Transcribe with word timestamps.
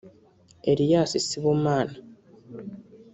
Elias 0.71 1.11
Sibomana 1.27 1.95